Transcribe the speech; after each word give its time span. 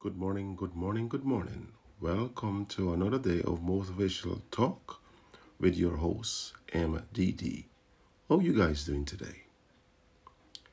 Good 0.00 0.16
morning, 0.16 0.54
good 0.54 0.76
morning, 0.76 1.08
good 1.08 1.24
morning. 1.24 1.72
Welcome 2.00 2.66
to 2.66 2.92
another 2.92 3.18
day 3.18 3.40
of 3.40 3.62
motivational 3.62 4.42
talk 4.52 5.02
with 5.58 5.74
your 5.74 5.96
host, 5.96 6.52
MDD. 6.72 7.64
How 8.28 8.38
you 8.38 8.56
guys 8.56 8.84
doing 8.84 9.04
today? 9.04 9.46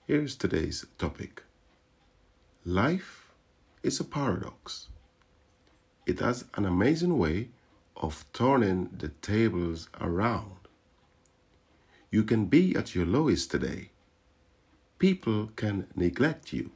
Here's 0.05 0.35
today's 0.35 0.85
topic. 0.99 1.41
Life 2.65 3.31
is 3.81 3.99
a 3.99 4.03
paradox. 4.03 4.89
It 6.05 6.19
has 6.19 6.45
an 6.53 6.65
amazing 6.65 7.17
way 7.17 7.49
of 7.97 8.25
turning 8.31 8.91
the 8.95 9.09
tables 9.09 9.89
around. 9.99 10.67
You 12.11 12.23
can 12.23 12.45
be 12.45 12.75
at 12.75 12.93
your 12.93 13.07
lowest 13.07 13.49
today. 13.49 13.89
People 14.99 15.47
can 15.55 15.87
neglect 15.95 16.53
you 16.53 16.69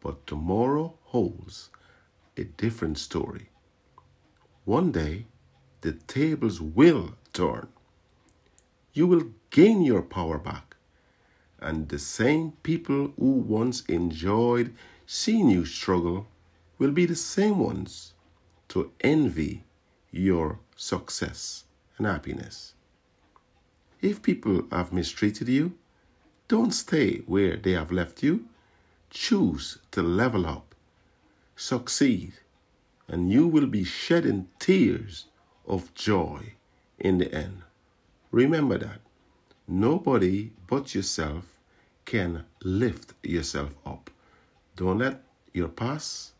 but 0.00 0.26
tomorrow 0.26 0.94
holds 1.04 1.70
a 2.36 2.44
different 2.44 2.98
story. 2.98 3.48
One 4.64 4.92
day, 4.92 5.26
the 5.80 5.92
tables 5.92 6.60
will 6.60 7.14
turn. 7.32 7.68
You 8.92 9.06
will 9.06 9.30
gain 9.50 9.82
your 9.82 10.02
power 10.02 10.38
back, 10.38 10.76
and 11.60 11.88
the 11.88 11.98
same 11.98 12.52
people 12.62 13.12
who 13.18 13.32
once 13.32 13.82
enjoyed 13.86 14.74
seeing 15.06 15.48
you 15.50 15.64
struggle 15.64 16.26
will 16.78 16.92
be 16.92 17.06
the 17.06 17.16
same 17.16 17.58
ones 17.58 18.12
to 18.68 18.92
envy 19.00 19.64
your 20.10 20.58
success 20.76 21.64
and 21.96 22.06
happiness. 22.06 22.74
If 24.00 24.22
people 24.22 24.62
have 24.70 24.92
mistreated 24.92 25.48
you, 25.48 25.74
don't 26.46 26.72
stay 26.72 27.18
where 27.26 27.56
they 27.56 27.72
have 27.72 27.90
left 27.90 28.22
you 28.22 28.48
choose 29.10 29.78
to 29.90 30.02
level 30.02 30.46
up, 30.46 30.74
succeed, 31.56 32.32
and 33.06 33.32
you 33.32 33.46
will 33.46 33.66
be 33.66 33.84
shedding 33.84 34.48
tears 34.58 35.26
of 35.66 35.94
joy 35.94 36.54
in 36.98 37.18
the 37.18 37.32
end. 37.32 37.62
Remember 38.30 38.78
that 38.78 39.00
nobody 39.66 40.50
but 40.66 40.94
yourself 40.94 41.58
can 42.04 42.44
lift 42.62 43.14
yourself 43.22 43.74
up. 43.84 44.10
Don't 44.76 44.98
let 44.98 45.22
your 45.52 45.68
past 45.68 46.32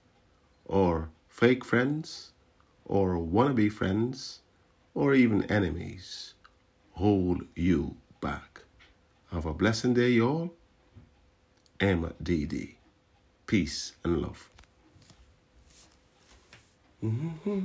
or 0.65 1.11
fake 1.29 1.65
friends 1.65 2.33
or 2.85 3.15
wannabe 3.17 3.71
friends 3.73 4.41
or 4.95 5.15
even 5.15 5.45
enemies 5.45 6.35
hold 6.93 7.43
you 7.55 7.97
back. 8.21 8.63
Have 9.31 9.47
a 9.47 9.55
blessed 9.55 9.95
day, 9.95 10.11
y'all. 10.11 10.53
MDD. 11.81 12.75
Peace 13.47 13.93
and 14.05 14.23
love. 14.23 14.49
Mm-hmm. 17.05 17.65